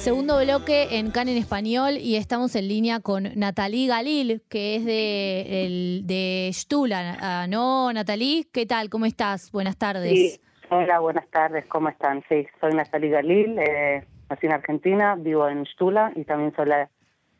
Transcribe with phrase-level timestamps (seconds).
[0.00, 4.84] Segundo bloque en CAN en español y estamos en línea con Natalie Galil, que es
[4.84, 8.46] de, el- de Stula, ah, ¿no, Natalie?
[8.50, 8.88] ¿Qué tal?
[8.88, 9.52] ¿Cómo estás?
[9.52, 10.10] Buenas tardes.
[10.10, 10.40] Sí,
[10.70, 12.24] hola, buenas tardes, ¿cómo están?
[12.30, 16.88] Sí, soy Natalie Galil, eh, nací en Argentina, vivo en Stula y también soy la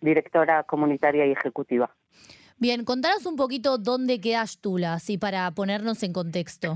[0.03, 1.91] directora comunitaria y ejecutiva.
[2.59, 6.75] Bien, contanos un poquito dónde queda Stula, así para ponernos en contexto.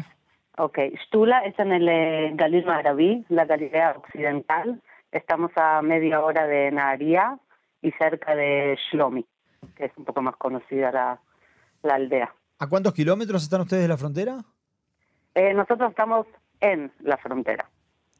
[0.56, 4.80] Ok, Stula es en el eh, Galil Maraví, la Galilea Occidental.
[5.14, 7.38] Estamos a media hora de Naharía
[7.80, 9.24] y cerca de Shlomi,
[9.76, 11.20] que es un poco más conocida la,
[11.84, 12.34] la aldea.
[12.58, 14.38] ¿A cuántos kilómetros están ustedes de la frontera?
[15.36, 16.26] Eh, nosotros estamos
[16.60, 17.70] en la frontera,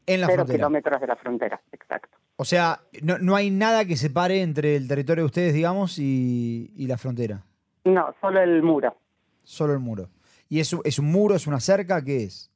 [0.06, 0.56] En la cero frontera.
[0.58, 2.16] kilómetros de la frontera, exacto.
[2.36, 6.72] O sea, no, no hay nada que separe entre el territorio de ustedes, digamos, y,
[6.76, 7.42] y la frontera.
[7.84, 8.94] No, solo el muro.
[9.42, 10.10] Solo el muro.
[10.48, 12.04] ¿Y es, un- es un muro, es una cerca?
[12.04, 12.52] ¿Qué es?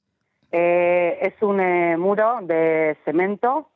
[0.53, 3.71] Eh, es un eh, muro de cemento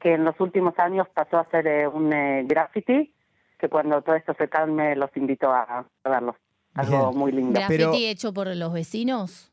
[0.00, 3.12] que en los últimos años pasó a ser eh, un eh, graffiti,
[3.58, 6.36] que cuando todo esto se calme los invito a, a verlo.
[6.74, 7.18] Algo Bien.
[7.18, 7.58] muy lindo.
[7.58, 9.50] ¿Graffiti Pero- hecho por los vecinos?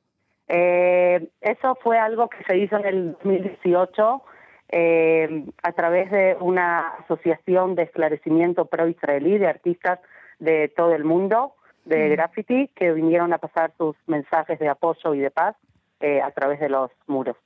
[0.47, 4.21] Eh, eso fue algo que se hizo en el 2018
[4.69, 9.99] eh, a través de una asociación de esclarecimiento pro-israelí de artistas
[10.39, 11.53] de todo el mundo
[11.85, 15.55] de graffiti que vinieron a pasar sus mensajes de apoyo y de paz
[15.99, 17.37] eh, a través de los muros.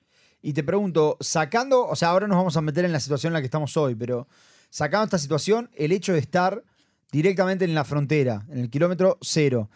[0.47, 3.33] Y te pregunto, sacando, o sea, ahora nos vamos a meter en la situación en
[3.33, 4.27] la que estamos hoy, pero
[4.69, 6.63] sacando esta situación, el hecho de estar
[7.11, 9.67] directamente en la frontera, en el kilómetro cero,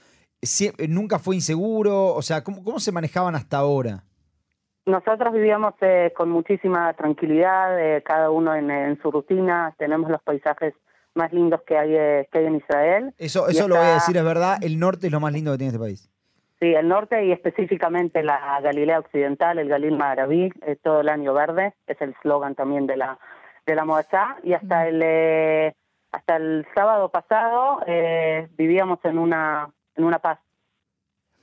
[0.88, 4.06] nunca fue inseguro, o sea, ¿cómo, cómo se manejaban hasta ahora?
[4.86, 10.22] Nosotros vivíamos eh, con muchísima tranquilidad, eh, cada uno en, en su rutina, tenemos los
[10.22, 10.74] paisajes
[11.16, 13.14] más lindos que hay, eh, que hay en Israel.
[13.18, 15.58] Eso, eso lo voy a decir, es verdad, el norte es lo más lindo que
[15.58, 16.10] tiene este país.
[16.62, 21.34] Sí, el norte y específicamente la Galilea Occidental, el Galil Maraví, eh, todo el año
[21.34, 23.18] verde, es el eslogan también de la
[23.66, 25.74] de la Moachá y hasta el eh,
[26.12, 30.38] hasta el sábado pasado eh, vivíamos en una en una paz.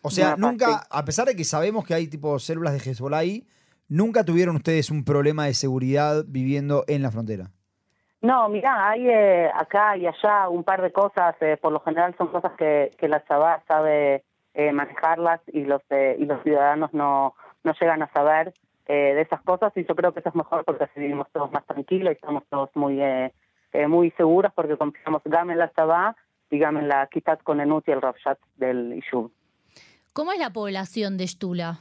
[0.02, 0.88] O sea, Una paz, nunca, sí.
[0.88, 3.44] a pesar de que sabemos que hay tipo células de Hezbollah ahí,
[3.88, 7.50] nunca tuvieron ustedes un problema de seguridad viviendo en la frontera.
[8.20, 12.14] No, mira, hay eh, acá y allá un par de cosas, eh, por lo general
[12.16, 14.24] son cosas que, que la Shabbat sabe
[14.58, 18.52] eh, manejarlas y los eh, y los ciudadanos no, no llegan a saber
[18.86, 21.52] eh, de esas cosas y yo creo que eso es mejor porque así vivimos todos
[21.52, 23.32] más tranquilos y estamos todos muy eh,
[23.72, 26.16] eh, muy seguros porque confiamos gam en la Shabbat
[26.50, 29.30] y gam en la Kitat Konenut y el Rabshat del Ishub.
[30.12, 31.78] ¿Cómo es la población de Stula?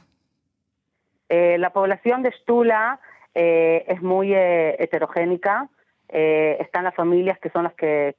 [1.28, 3.00] Eh, la población de Stula
[3.34, 5.68] eh, es muy eh, heterogénica.
[6.08, 8.14] Eh, están las familias que son las que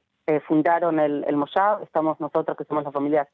[0.46, 1.82] fundaron el, el Moshab.
[1.82, 3.26] Estamos nosotros que somos las familias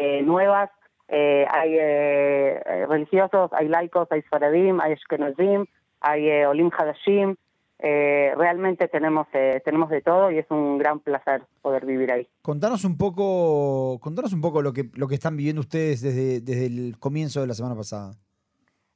[0.00, 0.70] eh, nuevas.
[1.08, 5.66] Eh, hay eh, eh, religiosos, hay laicos, hay Sfaradim, hay Ashkenazim,
[6.00, 7.36] hay eh, Olim Hadashim.
[7.82, 12.28] Realmente tenemos eh, tenemos de todo y es un gran placer poder vivir ahí.
[12.42, 16.66] Contanos un poco, contanos un poco lo que, lo que están viviendo ustedes desde, desde
[16.66, 18.12] el comienzo de la semana pasada.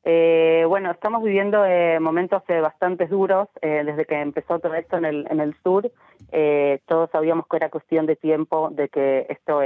[0.04, 5.06] Eh, bueno, estamos viviendo eh, momentos eh, bastante duros desde que empezó todo esto en
[5.06, 5.91] el, en el sur.
[6.31, 9.62] Eh, todos sabíamos que era cuestión de tiempo de que esto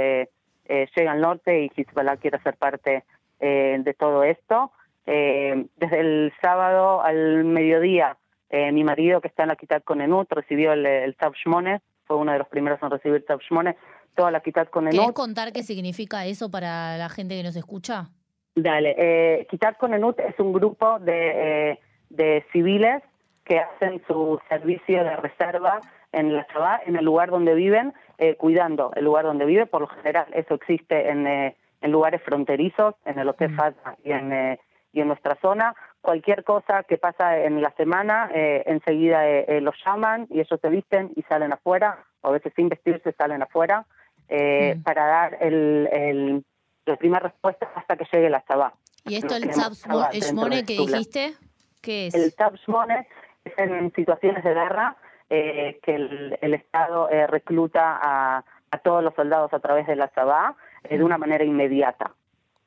[0.69, 3.03] eh, llegue al norte y Hezbollah quiera ser parte
[3.41, 4.71] eh, de todo esto.
[5.05, 8.15] Eh, desde el sábado al mediodía,
[8.49, 12.15] eh, mi marido, que está en la Kitat Konenut, recibió el, el Tab Shmone, fue
[12.17, 13.75] uno de los primeros en recibir Tab Shmone,
[14.15, 15.13] toda la Kitat ¿Querés Konenut.
[15.13, 18.09] contar qué significa eso para la gente que nos escucha?
[18.55, 23.01] Dale, eh, Kitat Konenut es un grupo de, eh, de civiles
[23.45, 25.79] que hacen su servicio de reserva
[26.11, 29.65] en la Shabbat, en el lugar donde viven, eh, cuidando el lugar donde vive.
[29.65, 34.11] Por lo general, eso existe en, eh, en lugares fronterizos, en el Hotel Fata y
[34.11, 34.59] en, eh,
[34.93, 35.73] y en nuestra zona.
[36.01, 40.59] Cualquier cosa que pasa en la semana, eh, enseguida eh, eh, los llaman y ellos
[40.61, 43.85] se visten y salen afuera, o a veces sin vestirse salen afuera,
[44.31, 44.83] Mm.
[44.83, 46.45] para dar el, el,
[46.85, 48.75] la primera respuesta hasta que llegue la Shabbat.
[49.05, 51.33] ¿Y esto Nos el queremos Tzab Shabbat dentro Shmone de que dijiste?
[51.81, 52.13] ¿Qué es?
[52.13, 53.07] El Tab Shmone
[53.43, 54.95] es en situaciones de guerra
[55.29, 59.95] eh, que el, el Estado eh, recluta a, a todos los soldados a través de
[59.95, 62.13] la Shabbat eh, de una manera inmediata,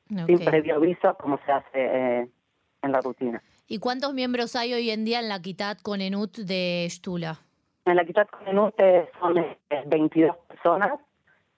[0.07, 2.27] sin previo aviso, como se hace eh,
[2.81, 3.41] en la rutina.
[3.67, 7.39] ¿Y cuántos miembros hay hoy en día en la Kitat Konenut de Stula?
[7.85, 9.57] En la Kitat Konenut eh, son eh,
[9.87, 10.99] 22 personas,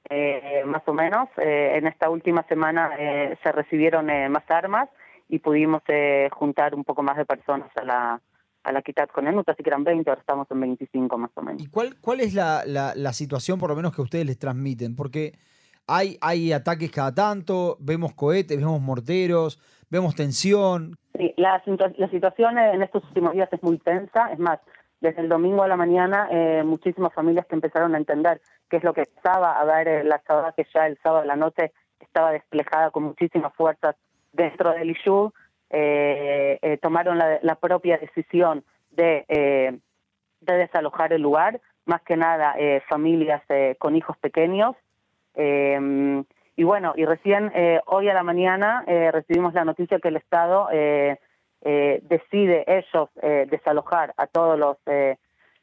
[0.10, 1.30] eh, más o menos.
[1.38, 4.88] En esta última semana eh, se recibieron eh, más armas
[5.28, 8.22] y pudimos eh, juntar un poco más de personas a la,
[8.66, 11.62] a la Kitat Konenut, así que eran 20, ahora estamos en 25 más o menos.
[11.62, 14.96] ¿Y cuál, cuál es la, la- la situación, por lo menos, que ustedes les transmiten?
[14.96, 15.34] Porque
[15.88, 20.96] hay, hay ataques cada tanto, vemos cohetes, vemos morteros, vemos tensión.
[21.18, 21.62] Sí, la,
[21.98, 24.32] la situación en estos últimos días es muy tensa.
[24.34, 24.60] Es más,
[25.00, 28.84] desde el domingo a la mañana, eh, muchísimas familias que empezaron a entender qué es
[28.84, 31.72] lo que estaba, a ver eh, la sábado que ya el sábado de la noche
[32.00, 33.96] estaba desplegada con muchísimas fuerzas
[34.34, 35.34] dentro del ISU,
[36.82, 39.78] tomaron la, la, propia decisión de, eh,
[40.42, 43.42] de, desalojar el lugar, más que nada eh, familias
[43.80, 44.76] con hijos pequeños.
[45.36, 47.52] y bueno, y recién
[47.88, 50.70] hoy a la mañana recibimos la noticia que el Estado
[51.62, 53.10] decide ellos
[53.50, 54.78] desalojar a todos los,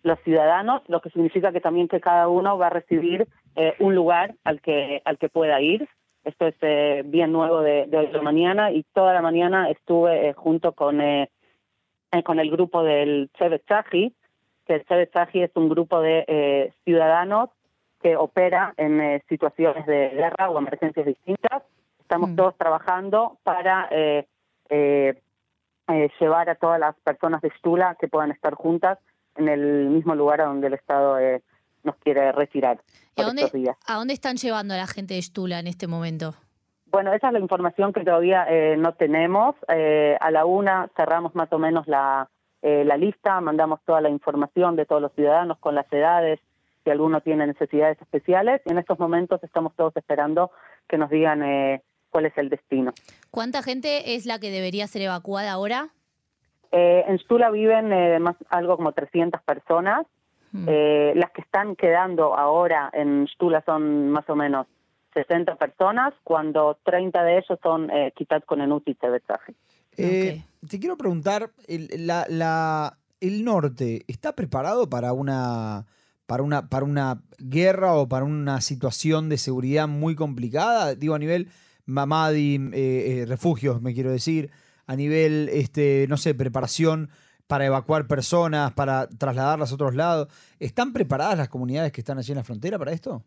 [0.03, 3.27] los ciudadanos, lo que significa que también que cada uno va a recibir
[3.79, 5.89] un lugar al que, al que pueda ir.
[6.25, 9.69] Esto es eh, bien nuevo de, de, hoy de la mañana y toda la mañana
[9.71, 11.31] estuve eh, junto con, eh,
[12.13, 14.15] eh, con el grupo del Chaji,
[14.67, 17.51] que el Chaji es un grupo de eh, ciudadanos
[18.01, 21.63] que opera en eh, situaciones de guerra o emergencias distintas.
[22.01, 22.37] Estamos mm.
[22.37, 23.89] todos trabajando para
[26.21, 28.99] llevar a todas las personas de Stula que puedan estar juntas
[29.37, 31.19] en el mismo lugar a donde el Estado
[31.83, 32.81] nos quiere retirar.
[33.17, 33.51] ¿A dónde,
[33.87, 36.35] ¿A dónde están llevando a la gente de Stula en este momento?
[36.87, 39.57] Bueno, esa es la información que todavía eh, no tenemos.
[39.69, 42.29] Eh, a la una cerramos más o menos la,
[42.63, 46.39] eh, la lista, mandamos toda la información de todos los ciudadanos con las edades,
[46.85, 50.53] si alguno tiene necesidades especiales, y en estos momentos estamos todos esperando
[50.89, 52.93] que nos digan eh, cuál es el destino.
[53.33, 55.89] ¿Cuánta gente es la que debería ser evacuada ahora?
[56.71, 60.07] Eh, en Stula viven más algo como 300 personas.
[60.53, 60.67] Mm.
[60.69, 64.67] Eh, las que están quedando ahora en Stula son más o menos
[65.15, 68.97] 60 personas, cuando 30 de ellos son eh, Kitat con Enut y.
[69.99, 75.87] Eh, te quiero preguntar, el, la, la, el norte está preparado para una,
[76.27, 80.95] para, una, para una guerra o para una situación de seguridad muy complicada?
[80.95, 81.49] Digo, a nivel
[81.85, 84.51] Mamadi, eh, eh, refugios, me quiero decir,
[84.87, 87.11] a nivel, este, no sé, preparación
[87.53, 90.29] para evacuar personas, para trasladarlas a otros lados.
[90.59, 93.21] ¿Están preparadas las comunidades que están allí en la frontera para esto?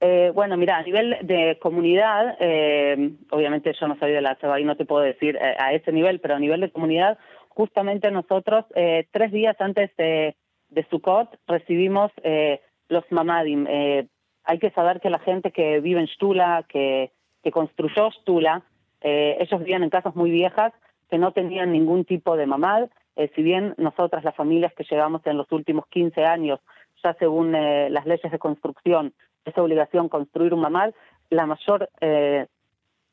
[0.00, 4.60] Eh, bueno, mira, a nivel de comunidad, eh, obviamente yo no soy de la Chava
[4.60, 7.18] y no te puedo decir eh, a ese nivel, pero a nivel de comunidad,
[7.48, 10.36] justamente nosotros eh, tres días antes de,
[10.70, 10.86] de
[11.48, 12.12] recibimos
[12.88, 13.66] los mamadim.
[13.66, 17.10] hay que saber que la gente que vive en Stula, que,
[17.42, 18.62] que construyó Stula,
[19.00, 20.72] ellos vivían en casas muy viejas
[21.10, 25.22] que no tenían ningún tipo de mamad, eh, si bien nosotras, las familias que llegamos
[25.26, 26.60] en los últimos 15 años,
[27.02, 29.12] ya según eh, las leyes de construcción,
[29.44, 30.92] es obligación construir un mamad,
[31.30, 32.46] la mayor eh,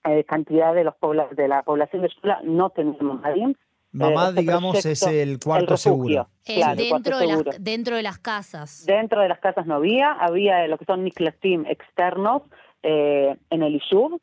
[0.06, 0.94] eh cantidad de los
[1.36, 3.56] de la población de Shula no tenía mamadim.
[3.92, 6.30] Mamad, este digamos, es el cuarto el seguro.
[6.46, 7.51] Claro, dentro, de seguro.
[7.51, 8.86] Las, dentro de las casas.
[8.86, 12.44] Dentro de las casas no había, había lo que son niklasim externos
[12.84, 14.22] en el Ishub.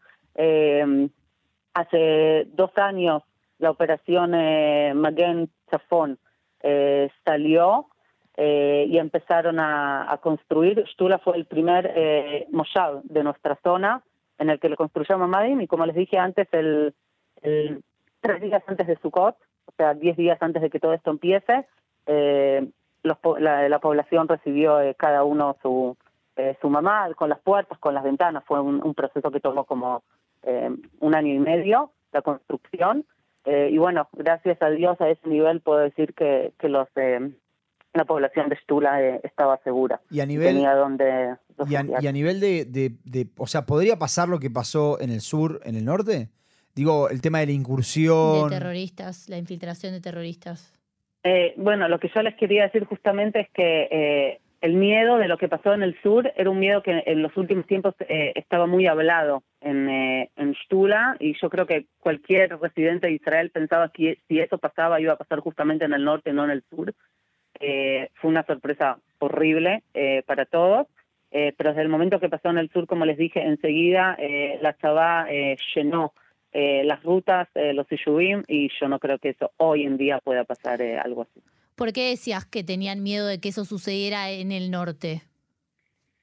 [1.75, 3.23] hace dos años
[3.59, 6.19] la operación eh, Magen Chafón
[6.63, 7.89] eh, salió
[8.37, 10.85] eh, y empezaron a, construir.
[10.93, 14.03] Stula fue el primer eh, moshav de nuestra zona
[14.39, 16.95] en el que lo construyó Mamadim y como les dije antes, el,
[17.41, 19.37] tres días antes de Sukkot,
[19.67, 21.67] o sea, diez días antes de que todo esto empiece,
[22.07, 22.69] eh,
[23.03, 25.97] los, la, la, población recibió eh, cada uno su,
[26.37, 28.45] eh, su mamá con las puertas, con las ventanas.
[28.45, 30.03] Fue un, un proceso que tomó como
[30.43, 30.71] eh,
[31.01, 33.05] un año y medio la construcción
[33.47, 37.31] eh, y bueno, gracias a Dios a ese nivel puedo decir que, que los eh,
[37.95, 40.01] la población de Stula eh, estaba segura.
[40.11, 41.37] Y a nivel, tenía donde
[41.69, 45.01] y a, y a, nivel de, de, de, o sea, ¿podría pasar lo que pasó
[45.01, 46.29] en el sur, en el norte?
[46.75, 48.51] Digo, el tema de la incursión.
[48.51, 50.75] De terroristas, la infiltración de terroristas.
[51.25, 55.29] Eh, bueno, lo que yo les quería decir justamente es que eh, el miedo de
[55.29, 58.33] lo que pasó en el sur era un miedo que en los últimos tiempos eh,
[58.35, 63.51] estaba muy hablado en, eh, en Stula y yo creo que cualquier residente de Israel
[63.51, 66.63] pensaba que si eso pasaba iba a pasar justamente en el norte, no en el
[66.69, 66.95] sur.
[67.61, 70.87] Eh, fue una sorpresa horrible eh, para todos,
[71.31, 74.17] eh, pero desde el momento que pasó en el sur, como les dije, enseguida
[74.61, 75.27] la Chabá
[75.75, 76.13] llenó
[76.53, 80.81] las rutas, los Ishubim, y yo no creo que eso hoy en día pueda pasar
[80.83, 81.43] algo así.
[81.77, 85.23] ¿Por qué decías que tenían miedo de que eso sucediera en el norte?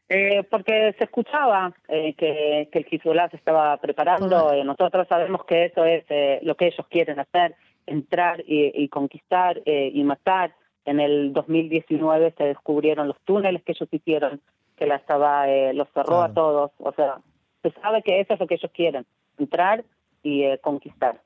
[0.10, 4.51] Eh, porque se escuchaba eh, que, que, el Hezbollah se estaba preparando.
[4.53, 7.55] Eh, nosotros sabemos que eso es eh, lo que ellos quieren hacer,
[7.86, 10.55] entrar y, y conquistar y matar.
[10.86, 14.41] En el 2019 se descubrieron los túneles que ellos hicieron,
[14.75, 16.24] que la estaba, los cerró claro.
[16.24, 16.72] a todos.
[16.79, 17.22] O sea,
[17.62, 19.05] se sabe que eso es lo que ellos quieren,
[19.38, 19.86] entrar
[20.22, 21.22] y conquistar.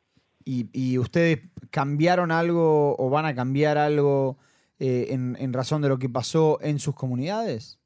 [0.46, 1.39] Y, y, ustedes
[1.71, 4.38] cambiaron algo o van a cambiar algo
[4.79, 7.79] eh, en, en, razón de lo que pasó en sus comunidades?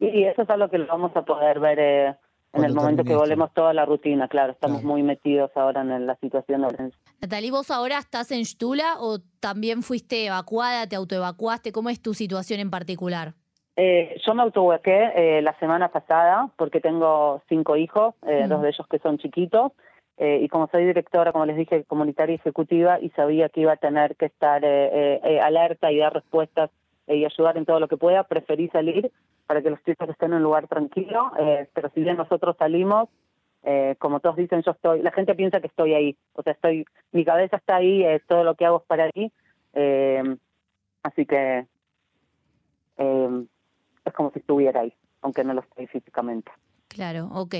[0.00, 2.14] Y eso es algo que lo vamos a poder ver eh,
[2.52, 3.20] en el momento que esto.
[3.20, 4.88] volvemos toda la rutina, claro, estamos Claro.
[4.92, 6.92] muy metidos ahora en la situación de.
[7.20, 11.72] Natalie, ¿vos ahora estás en Stula o también fuiste evacuada, te autoevacuaste?
[11.72, 13.34] ¿Cómo es tu situación en particular?
[13.76, 18.48] Eh, yo me autohuequé eh, la semana pasada porque tengo cinco hijos, eh, Mm.
[18.50, 19.72] dos de ellos que son chiquitos,
[20.16, 23.76] eh, y como soy directora, como les dije, comunitaria ejecutiva, y sabía que iba a
[23.76, 26.70] tener que estar eh, eh, eh, alerta y dar respuestas
[27.08, 29.10] eh, y ayudar en todo lo que pueda, preferí salir
[29.46, 31.30] para que los chicos estén en un lugar tranquilo,
[31.74, 33.10] pero si bien nosotros salimos,
[33.98, 37.26] como todos dicen, yo estoy, la gente piensa que estoy ahí, o sea, estoy, mi
[37.26, 39.30] cabeza está ahí, todo lo que hago es para ahí,
[41.02, 41.66] así que
[42.96, 46.50] es como si estuviera ahí, aunque no lo estoy físicamente.
[46.94, 47.56] Claro, ok.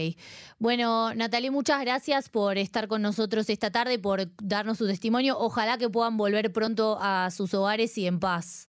[0.60, 5.36] Bueno, Natalie, muchas gracias por estar con nosotros esta tarde, por darnos su testimonio.
[5.36, 8.68] Ojalá que puedan volver pronto a sus hogares y en paz.